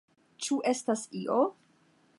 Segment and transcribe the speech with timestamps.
[0.45, 1.39] Ĉu estas io?